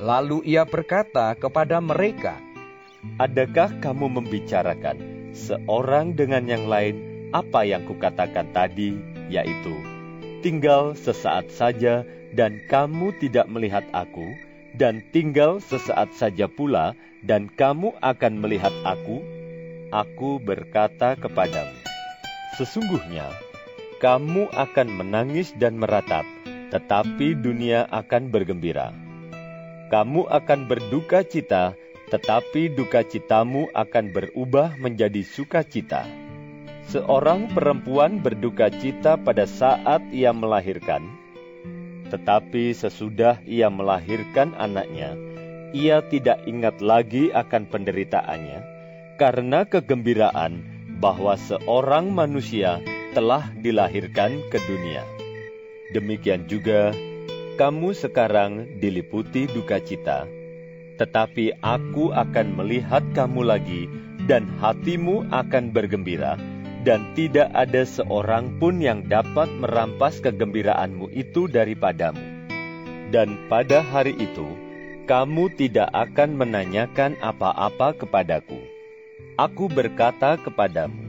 Lalu 0.00 0.40
ia 0.48 0.64
berkata 0.64 1.36
kepada 1.36 1.84
mereka, 1.84 2.40
Adakah 3.22 3.70
kamu 3.78 4.10
membicarakan 4.18 4.98
seorang 5.30 6.18
dengan 6.18 6.44
yang 6.50 6.66
lain 6.66 6.98
apa 7.30 7.62
yang 7.62 7.86
kukatakan 7.86 8.50
tadi, 8.50 8.98
yaitu 9.30 9.74
tinggal 10.42 10.94
sesaat 10.98 11.50
saja 11.50 12.02
dan 12.34 12.58
kamu 12.66 13.14
tidak 13.22 13.46
melihat 13.46 13.86
aku, 13.94 14.34
dan 14.76 15.00
tinggal 15.10 15.62
sesaat 15.62 16.12
saja 16.12 16.50
pula 16.50 16.92
dan 17.24 17.48
kamu 17.48 17.94
akan 18.04 18.32
melihat 18.42 18.74
aku? 18.84 19.24
Aku 19.94 20.42
berkata 20.42 21.14
kepadamu, 21.14 21.78
sesungguhnya 22.58 23.30
kamu 24.02 24.50
akan 24.52 24.88
menangis 24.92 25.56
dan 25.56 25.80
meratap, 25.80 26.26
tetapi 26.68 27.32
dunia 27.38 27.88
akan 27.88 28.28
bergembira. 28.28 28.92
Kamu 29.88 30.26
akan 30.26 30.66
berduka 30.66 31.22
cita, 31.22 31.78
tetapi 32.06 32.70
duka 32.70 33.02
citamu 33.02 33.66
akan 33.74 34.14
berubah 34.14 34.78
menjadi 34.78 35.26
sukacita. 35.26 36.06
Seorang 36.86 37.50
perempuan 37.50 38.22
berduka 38.22 38.70
cita 38.70 39.18
pada 39.18 39.42
saat 39.42 40.06
ia 40.14 40.30
melahirkan, 40.30 41.02
tetapi 42.14 42.70
sesudah 42.70 43.42
ia 43.42 43.66
melahirkan 43.66 44.54
anaknya, 44.54 45.18
ia 45.74 45.98
tidak 46.06 46.46
ingat 46.46 46.78
lagi 46.78 47.34
akan 47.34 47.66
penderitaannya, 47.66 48.62
karena 49.18 49.66
kegembiraan 49.66 50.62
bahwa 51.02 51.34
seorang 51.34 52.14
manusia 52.14 52.78
telah 53.18 53.50
dilahirkan 53.58 54.46
ke 54.54 54.62
dunia. 54.70 55.02
Demikian 55.90 56.46
juga, 56.46 56.94
kamu 57.58 57.98
sekarang 57.98 58.78
diliputi 58.78 59.50
duka 59.50 59.82
cita, 59.82 60.30
tetapi 60.96 61.60
aku 61.60 62.12
akan 62.12 62.56
melihat 62.56 63.04
kamu 63.12 63.44
lagi, 63.44 63.88
dan 64.26 64.48
hatimu 64.58 65.28
akan 65.30 65.70
bergembira, 65.70 66.34
dan 66.82 67.14
tidak 67.14 67.52
ada 67.54 67.86
seorang 67.86 68.58
pun 68.58 68.82
yang 68.82 69.06
dapat 69.06 69.46
merampas 69.62 70.18
kegembiraanmu 70.18 71.12
itu 71.14 71.46
daripadamu. 71.46 72.20
Dan 73.14 73.46
pada 73.46 73.86
hari 73.86 74.18
itu, 74.18 74.46
kamu 75.06 75.54
tidak 75.54 75.86
akan 75.94 76.34
menanyakan 76.34 77.14
apa-apa 77.22 77.94
kepadaku. 77.94 78.58
Aku 79.38 79.70
berkata 79.70 80.34
kepadamu, 80.40 81.06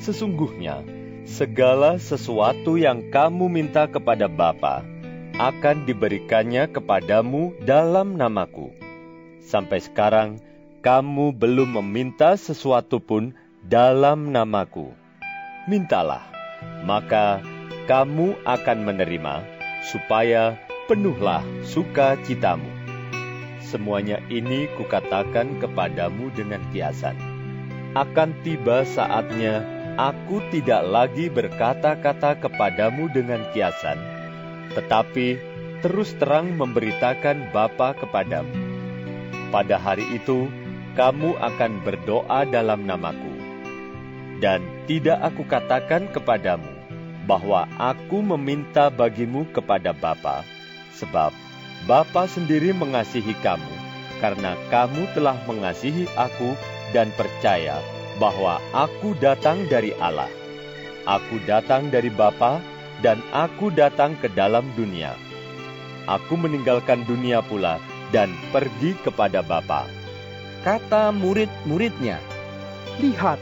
sesungguhnya 0.00 0.80
segala 1.28 2.00
sesuatu 2.00 2.80
yang 2.80 3.12
kamu 3.12 3.52
minta 3.52 3.84
kepada 3.84 4.26
Bapa 4.26 4.82
akan 5.36 5.84
diberikannya 5.88 6.68
kepadamu 6.68 7.56
dalam 7.64 8.16
namaku. 8.16 8.81
Sampai 9.42 9.82
sekarang, 9.82 10.38
kamu 10.86 11.34
belum 11.34 11.82
meminta 11.82 12.38
sesuatu 12.38 13.02
pun 13.02 13.34
dalam 13.62 14.30
namaku. 14.30 14.94
Mintalah, 15.66 16.26
maka 16.82 17.42
kamu 17.86 18.38
akan 18.46 18.78
menerima, 18.86 19.42
supaya 19.86 20.58
penuhlah 20.86 21.42
sukacitamu. 21.66 22.66
Semuanya 23.62 24.18
ini 24.30 24.66
kukatakan 24.78 25.58
kepadamu 25.62 26.30
dengan 26.34 26.62
kiasan. 26.74 27.14
Akan 27.94 28.34
tiba 28.42 28.82
saatnya 28.86 29.62
aku 30.00 30.40
tidak 30.50 30.82
lagi 30.88 31.28
berkata-kata 31.28 32.40
kepadamu 32.40 33.12
dengan 33.12 33.44
kiasan, 33.52 34.00
tetapi 34.72 35.38
terus 35.84 36.14
terang 36.16 36.56
memberitakan 36.56 37.52
Bapa 37.52 37.94
kepadamu. 37.98 38.71
Pada 39.52 39.76
hari 39.76 40.08
itu, 40.16 40.48
kamu 40.96 41.36
akan 41.36 41.84
berdoa 41.84 42.48
dalam 42.48 42.88
namaku. 42.88 43.36
Dan 44.40 44.64
tidak 44.88 45.20
aku 45.20 45.44
katakan 45.44 46.08
kepadamu 46.08 46.72
bahwa 47.28 47.68
aku 47.76 48.24
meminta 48.24 48.88
bagimu 48.88 49.44
kepada 49.52 49.92
Bapa, 49.92 50.40
sebab 50.96 51.36
Bapa 51.84 52.24
sendiri 52.24 52.72
mengasihi 52.72 53.36
kamu, 53.44 53.74
karena 54.24 54.56
kamu 54.72 55.12
telah 55.12 55.36
mengasihi 55.44 56.08
aku 56.16 56.56
dan 56.96 57.12
percaya 57.12 57.76
bahwa 58.16 58.56
aku 58.72 59.12
datang 59.20 59.68
dari 59.68 59.92
Allah. 60.00 60.32
Aku 61.04 61.36
datang 61.44 61.92
dari 61.92 62.08
Bapa 62.08 62.56
dan 63.04 63.20
aku 63.36 63.68
datang 63.68 64.16
ke 64.16 64.32
dalam 64.32 64.64
dunia. 64.80 65.12
Aku 66.08 66.40
meninggalkan 66.40 67.04
dunia 67.04 67.44
pula 67.44 67.78
dan 68.12 68.30
pergi 68.52 68.94
kepada 69.00 69.40
Bapa. 69.40 69.88
kata 70.62 71.10
murid-muridnya, 71.10 72.22
Lihat, 73.02 73.40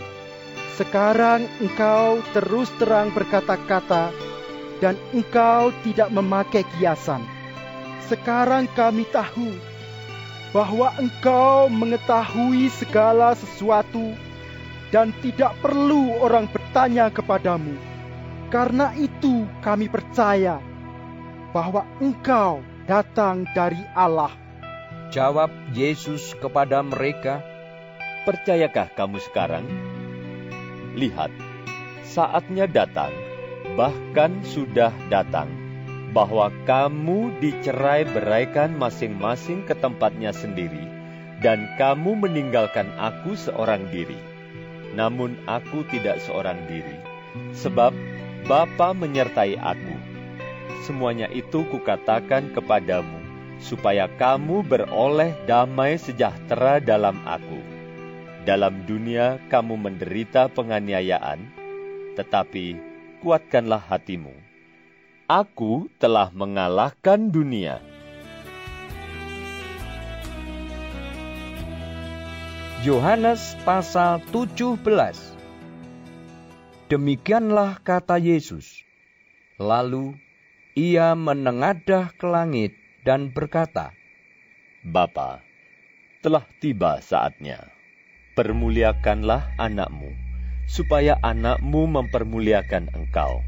sekarang 0.81 1.45
engkau 1.61 2.25
terus 2.33 2.73
terang 2.81 3.13
berkata-kata 3.13 4.09
dan 4.81 4.97
engkau 5.13 5.75
tidak 5.85 6.09
memakai 6.09 6.65
kiasan. 6.79 7.21
Sekarang 8.09 8.65
kami 8.73 9.05
tahu 9.13 9.53
bahwa 10.51 10.91
engkau 10.99 11.69
mengetahui 11.69 12.73
segala 12.73 13.37
sesuatu 13.37 14.17
dan 14.91 15.15
tidak 15.23 15.55
perlu 15.63 16.19
orang 16.19 16.51
bertanya 16.51 17.13
kepadamu. 17.13 17.77
Karena 18.51 18.91
itu 18.99 19.47
kami 19.63 19.87
percaya 19.87 20.59
bahwa 21.55 21.87
engkau 22.03 22.65
datang 22.91 23.47
dari 23.55 23.79
Allah. 23.95 24.50
Jawab 25.11 25.51
Yesus 25.75 26.39
kepada 26.39 26.87
mereka, 26.87 27.43
Percayakah 28.23 28.95
kamu 28.95 29.19
sekarang? 29.27 29.67
Lihat, 30.95 31.35
saatnya 32.07 32.71
datang, 32.71 33.11
bahkan 33.75 34.39
sudah 34.47 34.95
datang, 35.11 35.51
bahwa 36.15 36.55
kamu 36.63 37.33
dicerai 37.43 38.07
beraikan 38.07 38.79
masing-masing 38.79 39.67
ke 39.67 39.75
tempatnya 39.75 40.31
sendiri, 40.31 40.87
dan 41.43 41.67
kamu 41.75 42.15
meninggalkan 42.15 42.87
aku 42.95 43.35
seorang 43.35 43.91
diri. 43.91 44.21
Namun 44.95 45.35
aku 45.51 45.83
tidak 45.91 46.23
seorang 46.23 46.61
diri, 46.71 46.99
sebab 47.57 47.91
Bapa 48.47 48.95
menyertai 48.95 49.59
aku. 49.59 49.97
Semuanya 50.87 51.27
itu 51.33 51.67
kukatakan 51.67 52.53
kepadamu, 52.53 53.30
supaya 53.61 54.09
kamu 54.17 54.65
beroleh 54.65 55.37
damai 55.45 56.01
sejahtera 56.01 56.81
dalam 56.81 57.21
aku. 57.29 57.61
Dalam 58.49 58.89
dunia 58.89 59.37
kamu 59.53 59.77
menderita 59.77 60.49
penganiayaan, 60.49 61.45
tetapi 62.17 62.81
kuatkanlah 63.21 63.85
hatimu. 63.85 64.33
Aku 65.29 65.87
telah 66.01 66.33
mengalahkan 66.33 67.31
dunia. 67.31 67.79
Yohanes 72.81 73.61
pasal 73.69 74.25
17 74.33 74.81
Demikianlah 76.89 77.79
kata 77.85 78.17
Yesus. 78.17 78.83
Lalu 79.61 80.17
ia 80.73 81.13
menengadah 81.13 82.11
ke 82.17 82.25
langit 82.25 82.80
dan 83.01 83.33
berkata, 83.33 83.97
Bapa, 84.85 85.41
telah 86.21 86.45
tiba 86.61 87.01
saatnya. 87.01 87.73
Permuliakanlah 88.37 89.53
anakmu, 89.61 90.13
supaya 90.65 91.17
anakmu 91.21 91.85
mempermuliakan 91.89 92.93
engkau. 92.97 93.45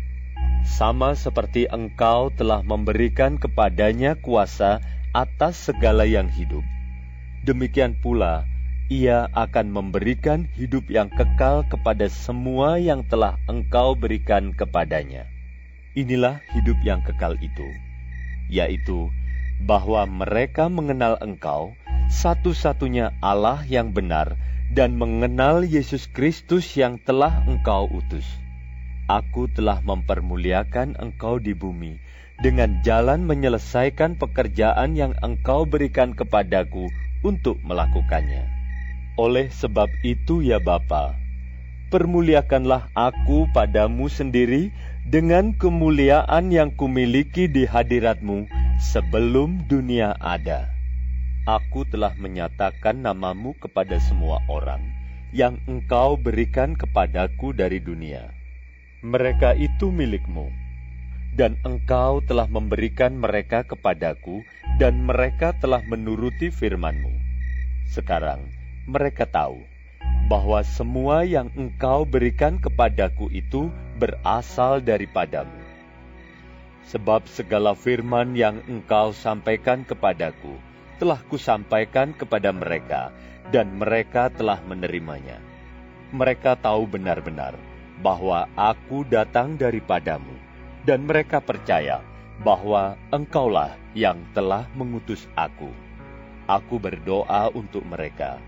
Sama 0.62 1.16
seperti 1.16 1.66
engkau 1.70 2.28
telah 2.34 2.60
memberikan 2.60 3.40
kepadanya 3.40 4.18
kuasa 4.20 4.84
atas 5.12 5.70
segala 5.70 6.04
yang 6.04 6.28
hidup. 6.28 6.64
Demikian 7.44 7.98
pula, 7.98 8.46
ia 8.92 9.26
akan 9.32 9.72
memberikan 9.72 10.44
hidup 10.52 10.84
yang 10.92 11.08
kekal 11.08 11.64
kepada 11.66 12.06
semua 12.12 12.76
yang 12.76 13.00
telah 13.08 13.40
engkau 13.48 13.96
berikan 13.96 14.52
kepadanya. 14.52 15.24
Inilah 15.96 16.40
hidup 16.52 16.76
yang 16.84 17.00
kekal 17.04 17.36
itu, 17.40 17.68
yaitu 18.52 19.08
bahwa 19.62 20.02
mereka 20.10 20.66
mengenal 20.66 21.16
engkau, 21.22 21.78
satu-satunya 22.10 23.14
Allah 23.22 23.62
yang 23.70 23.94
benar, 23.94 24.34
dan 24.74 24.98
mengenal 24.98 25.62
Yesus 25.62 26.10
Kristus 26.10 26.74
yang 26.74 26.98
telah 26.98 27.44
engkau 27.46 27.86
utus. 27.92 28.24
Aku 29.06 29.46
telah 29.52 29.78
mempermuliakan 29.84 30.98
engkau 30.98 31.38
di 31.38 31.54
bumi 31.54 32.00
dengan 32.42 32.82
jalan 32.82 33.22
menyelesaikan 33.22 34.18
pekerjaan 34.18 34.98
yang 34.98 35.14
engkau 35.22 35.62
berikan 35.62 36.16
kepadaku 36.16 36.90
untuk 37.22 37.60
melakukannya. 37.62 38.50
Oleh 39.14 39.52
sebab 39.52 39.86
itu 40.02 40.42
ya 40.42 40.58
Bapa, 40.58 41.21
permuliakanlah 41.92 42.88
aku 42.96 43.52
padamu 43.52 44.08
sendiri 44.08 44.72
dengan 45.04 45.52
kemuliaan 45.52 46.48
yang 46.48 46.72
kumiliki 46.72 47.44
di 47.52 47.68
hadiratmu 47.68 48.48
sebelum 48.80 49.68
dunia 49.68 50.16
ada. 50.16 50.72
Aku 51.44 51.84
telah 51.84 52.16
menyatakan 52.16 53.04
namamu 53.04 53.52
kepada 53.60 54.00
semua 54.00 54.40
orang 54.48 54.80
yang 55.36 55.60
engkau 55.68 56.16
berikan 56.16 56.72
kepadaku 56.72 57.52
dari 57.52 57.76
dunia. 57.76 58.32
Mereka 59.04 59.60
itu 59.60 59.92
milikmu, 59.92 60.48
dan 61.36 61.60
engkau 61.60 62.24
telah 62.24 62.48
memberikan 62.48 63.20
mereka 63.20 63.68
kepadaku, 63.68 64.40
dan 64.80 65.04
mereka 65.04 65.52
telah 65.60 65.84
menuruti 65.84 66.48
firmanmu. 66.48 67.12
Sekarang, 67.90 68.48
mereka 68.86 69.28
tahu 69.28 69.71
bahwa 70.30 70.62
semua 70.62 71.26
yang 71.26 71.50
engkau 71.58 72.06
berikan 72.06 72.54
kepadaku 72.58 73.26
itu 73.34 73.72
berasal 73.98 74.78
daripadamu. 74.78 75.58
Sebab 76.86 77.26
segala 77.26 77.74
firman 77.74 78.34
yang 78.38 78.62
engkau 78.70 79.10
sampaikan 79.14 79.82
kepadaku 79.82 80.54
telah 81.02 81.18
kusampaikan 81.26 82.14
kepada 82.14 82.54
mereka, 82.54 83.10
dan 83.50 83.74
mereka 83.74 84.30
telah 84.30 84.62
menerimanya. 84.62 85.42
Mereka 86.14 86.62
tahu 86.62 86.86
benar-benar 86.86 87.58
bahwa 87.98 88.46
aku 88.54 89.02
datang 89.10 89.58
daripadamu, 89.58 90.34
dan 90.86 91.02
mereka 91.02 91.42
percaya 91.42 91.98
bahwa 92.46 92.94
engkaulah 93.10 93.74
yang 93.98 94.22
telah 94.30 94.70
mengutus 94.78 95.26
aku. 95.34 95.70
Aku 96.46 96.78
berdoa 96.78 97.50
untuk 97.54 97.82
mereka 97.86 98.38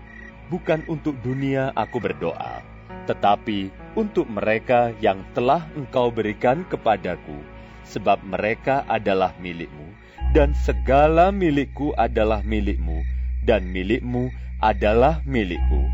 bukan 0.49 0.85
untuk 0.85 1.17
dunia 1.25 1.73
aku 1.73 1.97
berdoa, 1.97 2.61
tetapi 3.09 3.73
untuk 3.97 4.29
mereka 4.29 4.93
yang 5.01 5.21
telah 5.33 5.65
engkau 5.73 6.13
berikan 6.13 6.65
kepadaku, 6.69 7.37
sebab 7.85 8.21
mereka 8.25 8.85
adalah 8.85 9.33
milikmu, 9.41 9.89
dan 10.33 10.53
segala 10.53 11.33
milikku 11.33 11.93
adalah 11.97 12.45
milikmu, 12.45 13.01
dan 13.45 13.65
milikmu 13.69 14.29
adalah 14.61 15.21
milikku, 15.25 15.85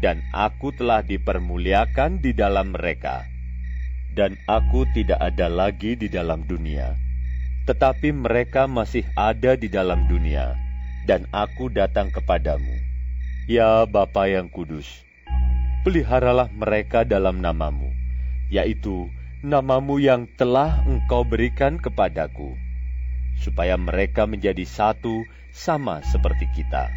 dan 0.00 0.20
aku 0.32 0.72
telah 0.76 1.00
dipermuliakan 1.04 2.20
di 2.20 2.32
dalam 2.36 2.72
mereka. 2.76 3.24
Dan 4.14 4.38
aku 4.46 4.86
tidak 4.94 5.18
ada 5.18 5.50
lagi 5.50 5.98
di 5.98 6.06
dalam 6.06 6.46
dunia, 6.46 6.94
tetapi 7.66 8.14
mereka 8.14 8.70
masih 8.70 9.02
ada 9.18 9.58
di 9.58 9.66
dalam 9.66 10.06
dunia, 10.06 10.54
dan 11.02 11.26
aku 11.34 11.66
datang 11.66 12.14
kepadamu 12.14 12.83
Ya 13.44 13.84
Bapa 13.84 14.24
yang 14.24 14.48
kudus, 14.48 15.04
peliharalah 15.84 16.48
mereka 16.56 17.04
dalam 17.04 17.44
namamu, 17.44 17.92
yaitu 18.48 19.12
namamu 19.44 20.00
yang 20.00 20.24
telah 20.40 20.80
engkau 20.88 21.28
berikan 21.28 21.76
kepadaku, 21.76 22.56
supaya 23.36 23.76
mereka 23.76 24.24
menjadi 24.24 24.64
satu 24.64 25.28
sama 25.52 26.00
seperti 26.08 26.48
kita. 26.56 26.88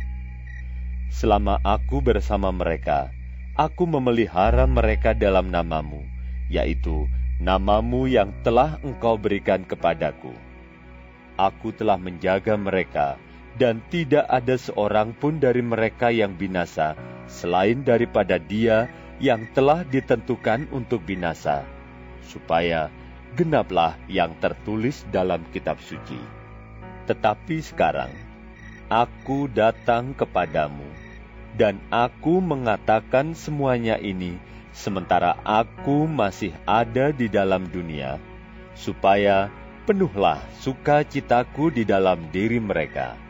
Selama 1.12 1.60
aku 1.68 2.00
bersama 2.00 2.48
mereka, 2.56 3.12
aku 3.60 3.84
memelihara 3.84 4.64
mereka 4.72 5.12
dalam 5.12 5.52
namamu, 5.52 6.08
yaitu 6.48 7.12
namamu 7.44 8.08
yang 8.08 8.32
telah 8.48 8.80
engkau 8.88 9.20
berikan 9.20 9.68
kepadaku. 9.68 10.32
Aku 11.36 11.76
telah 11.76 12.00
menjaga 12.00 12.56
mereka, 12.56 13.20
dan 13.58 13.82
tidak 13.90 14.30
ada 14.30 14.54
seorang 14.54 15.18
pun 15.18 15.42
dari 15.42 15.66
mereka 15.66 16.14
yang 16.14 16.38
binasa 16.38 16.94
selain 17.28 17.84
daripada 17.84 18.40
dia 18.40 18.88
yang 19.18 19.50
telah 19.52 19.84
ditentukan 19.84 20.70
untuk 20.70 21.04
binasa, 21.04 21.66
supaya 22.24 22.94
genaplah 23.34 23.98
yang 24.06 24.34
tertulis 24.38 25.04
dalam 25.10 25.44
kitab 25.52 25.78
suci. 25.84 26.18
Tetapi 27.10 27.58
sekarang, 27.62 28.14
aku 28.88 29.50
datang 29.52 30.14
kepadamu, 30.14 30.86
dan 31.58 31.82
aku 31.90 32.40
mengatakan 32.40 33.34
semuanya 33.34 33.98
ini 33.98 34.38
sementara 34.70 35.34
aku 35.42 36.06
masih 36.06 36.54
ada 36.70 37.10
di 37.10 37.26
dalam 37.26 37.66
dunia, 37.74 38.22
supaya 38.78 39.50
penuhlah 39.90 40.38
sukacitaku 40.62 41.74
di 41.74 41.84
dalam 41.84 42.22
diri 42.30 42.62
mereka.' 42.62 43.27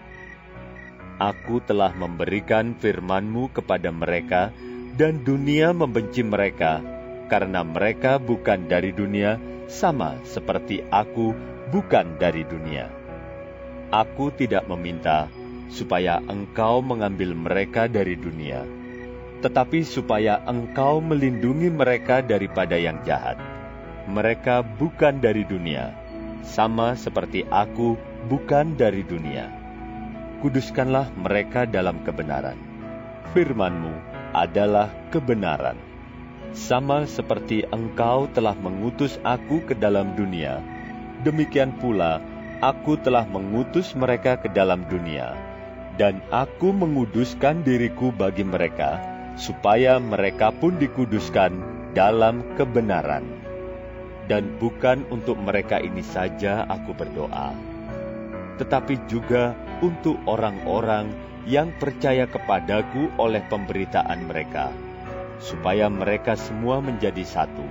Aku 1.17 1.57
telah 1.65 1.97
memberikan 1.97 2.77
firman-Mu 2.77 3.49
kepada 3.49 3.89
mereka, 3.89 4.53
dan 4.93 5.25
dunia 5.25 5.73
membenci 5.73 6.21
mereka, 6.21 6.77
karena 7.25 7.65
mereka 7.65 8.21
bukan 8.21 8.69
dari 8.69 8.93
dunia, 8.93 9.41
sama 9.65 10.21
seperti 10.29 10.85
aku 10.93 11.33
bukan 11.73 12.21
dari 12.21 12.45
dunia. 12.45 12.93
Aku 13.89 14.29
tidak 14.29 14.69
meminta 14.69 15.25
supaya 15.73 16.21
engkau 16.29 16.85
mengambil 16.85 17.33
mereka 17.33 17.89
dari 17.89 18.13
dunia, 18.13 18.61
tetapi 19.41 19.81
supaya 19.83 20.37
engkau 20.45 21.01
melindungi 21.01 21.73
mereka 21.73 22.21
daripada 22.21 22.77
yang 22.77 23.01
jahat. 23.01 23.41
Mereka 24.05 24.63
bukan 24.77 25.17
dari 25.17 25.43
dunia, 25.43 25.97
sama 26.45 26.93
seperti 26.93 27.41
aku 27.49 27.97
bukan 28.29 28.77
dari 28.77 29.01
dunia. 29.01 29.56
Kuduskanlah 30.37 31.09
mereka 31.17 31.65
dalam 31.65 32.01
kebenaran. 32.05 32.57
Firmanmu 33.33 33.93
adalah 34.37 34.93
kebenaran. 35.09 35.77
Sama 36.53 37.09
seperti 37.09 37.65
engkau 37.73 38.29
telah 38.31 38.53
mengutus 38.57 39.17
aku 39.25 39.65
ke 39.65 39.73
dalam 39.73 40.13
dunia, 40.13 40.61
demikian 41.25 41.73
pula 41.81 42.21
aku 42.61 42.97
telah 43.01 43.25
mengutus 43.29 43.93
mereka 43.93 44.37
ke 44.37 44.49
dalam 44.49 44.85
dunia 44.89 45.37
dan 45.97 46.21
aku 46.29 46.69
menguduskan 46.69 47.65
diriku 47.65 48.13
bagi 48.13 48.45
mereka, 48.45 49.01
supaya 49.33 49.97
mereka 49.97 50.53
pun 50.53 50.77
dikuduskan 50.77 51.57
dalam 51.97 52.45
kebenaran. 52.55 53.25
Dan 54.29 54.53
bukan 54.61 55.01
untuk 55.09 55.41
mereka 55.41 55.81
ini 55.81 56.05
saja 56.05 56.69
aku 56.69 56.93
berdoa, 56.93 57.57
tetapi 58.61 59.01
juga 59.09 59.57
untuk 59.81 60.17
orang-orang 60.25 61.11
yang 61.47 61.71
percaya 61.79 62.27
kepadaku 62.27 63.07
oleh 63.15 63.39
pemberitaan 63.47 64.27
mereka, 64.27 64.73
supaya 65.39 65.87
mereka 65.87 66.35
semua 66.35 66.83
menjadi 66.83 67.23
satu, 67.23 67.63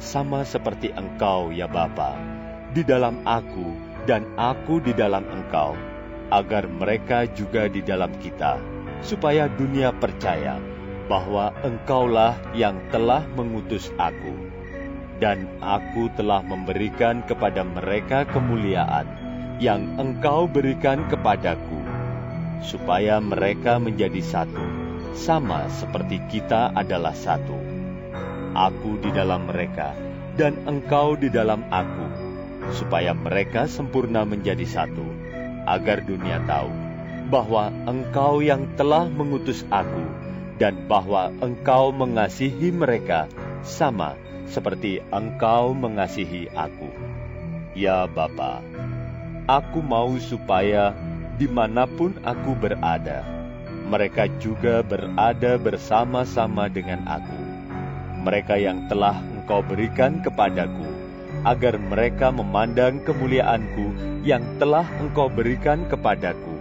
sama 0.00 0.46
seperti 0.46 0.88
engkau 0.96 1.52
ya 1.52 1.68
Bapa, 1.68 2.16
di 2.72 2.80
dalam 2.80 3.20
aku 3.28 3.76
dan 4.08 4.24
aku 4.40 4.80
di 4.80 4.96
dalam 4.96 5.28
engkau, 5.28 5.76
agar 6.32 6.64
mereka 6.70 7.28
juga 7.36 7.68
di 7.68 7.84
dalam 7.84 8.14
kita, 8.22 8.56
supaya 9.04 9.50
dunia 9.50 9.92
percaya 9.92 10.56
bahwa 11.10 11.50
Engkaulah 11.66 12.38
yang 12.54 12.78
telah 12.94 13.26
mengutus 13.34 13.90
aku, 13.98 14.32
dan 15.18 15.50
aku 15.60 16.06
telah 16.14 16.40
memberikan 16.40 17.20
kepada 17.26 17.66
mereka 17.66 18.22
kemuliaan 18.30 19.19
yang 19.60 20.00
Engkau 20.00 20.48
berikan 20.48 21.04
kepadaku, 21.12 21.84
supaya 22.64 23.20
mereka 23.20 23.76
menjadi 23.76 24.24
satu, 24.24 24.64
sama 25.12 25.68
seperti 25.68 26.16
kita 26.32 26.72
adalah 26.72 27.12
satu. 27.12 27.60
Aku 28.56 28.96
di 29.04 29.12
dalam 29.12 29.52
mereka, 29.52 29.92
dan 30.40 30.56
Engkau 30.64 31.12
di 31.20 31.28
dalam 31.28 31.68
aku, 31.68 32.08
supaya 32.72 33.12
mereka 33.12 33.68
sempurna 33.68 34.24
menjadi 34.24 34.64
satu 34.64 35.04
agar 35.68 36.08
dunia 36.08 36.40
tahu 36.48 36.72
bahwa 37.30 37.70
Engkau 37.86 38.40
yang 38.42 38.64
telah 38.74 39.06
mengutus 39.06 39.62
aku 39.68 40.02
dan 40.56 40.88
bahwa 40.88 41.30
Engkau 41.44 41.92
mengasihi 41.94 42.72
mereka 42.74 43.30
sama 43.62 44.16
seperti 44.50 44.98
Engkau 45.12 45.76
mengasihi 45.76 46.50
aku. 46.50 46.90
Ya 47.76 48.10
Bapa, 48.10 48.64
aku 49.50 49.82
mau 49.82 50.14
supaya 50.22 50.94
di 51.34 51.50
mana 51.50 51.90
pun 51.90 52.14
aku 52.22 52.54
berada, 52.54 53.26
mereka 53.90 54.30
juga 54.38 54.86
berada 54.86 55.58
bersama-sama 55.58 56.70
dengan 56.70 57.02
aku. 57.10 57.42
Mereka 58.22 58.54
yang 58.62 58.86
telah 58.86 59.18
Engkau 59.50 59.66
berikan 59.66 60.22
kepadaku, 60.22 60.86
agar 61.42 61.74
mereka 61.74 62.30
memandang 62.30 63.02
kemuliaanku 63.02 63.90
yang 64.22 64.46
telah 64.62 64.86
engkau 65.02 65.26
berikan 65.26 65.82
kepadaku. 65.90 66.54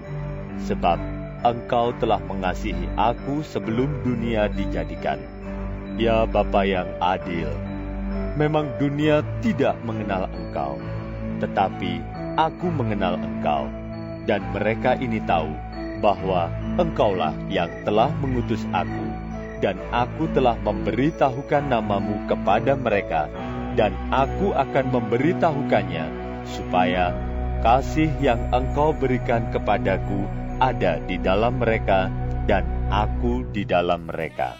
Sebab 0.65 0.97
engkau 1.45 1.93
telah 2.01 2.17
mengasihi 2.25 2.89
aku 2.97 3.45
sebelum 3.45 4.01
dunia 4.01 4.49
dijadikan. 4.49 5.21
Ya 6.01 6.25
Bapa 6.25 6.65
yang 6.65 6.89
adil, 6.97 7.53
memang 8.33 8.73
dunia 8.81 9.21
tidak 9.45 9.77
mengenal 9.85 10.25
engkau, 10.33 10.81
tetapi 11.43 12.01
aku 12.39 12.71
mengenal 12.71 13.19
engkau, 13.19 13.67
dan 14.23 14.39
mereka 14.55 14.95
ini 14.95 15.19
tahu 15.27 15.51
bahwa 15.99 16.47
engkaulah 16.79 17.35
yang 17.51 17.67
telah 17.83 18.07
mengutus 18.23 18.63
aku, 18.71 19.11
dan 19.59 19.75
aku 19.91 20.31
telah 20.31 20.55
memberitahukan 20.63 21.67
namamu 21.67 22.15
kepada 22.31 22.79
mereka 22.79 23.27
dan 23.75 23.91
aku 24.11 24.55
akan 24.55 24.87
memberitahukannya, 24.87 26.07
supaya 26.47 27.11
kasih 27.59 28.07
yang 28.23 28.39
engkau 28.55 28.95
berikan 28.95 29.43
kepadaku 29.51 30.23
ada 30.63 31.03
di 31.03 31.19
dalam 31.19 31.59
mereka, 31.59 32.07
dan 32.47 32.63
aku 32.87 33.43
di 33.51 33.67
dalam 33.67 34.07
mereka. 34.07 34.55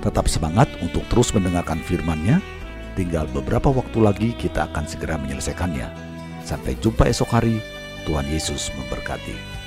Tetap 0.00 0.30
semangat 0.30 0.68
untuk 0.80 1.04
terus 1.12 1.32
mendengarkan 1.36 1.80
firman-Nya. 1.84 2.57
Tinggal 2.98 3.30
beberapa 3.30 3.70
waktu 3.70 3.98
lagi 4.02 4.28
kita 4.34 4.66
akan 4.74 4.82
segera 4.90 5.14
menyelesaikannya. 5.22 5.86
Sampai 6.42 6.74
jumpa 6.82 7.06
esok 7.06 7.30
hari. 7.30 7.62
Tuhan 8.02 8.26
Yesus 8.26 8.74
memberkati. 8.74 9.57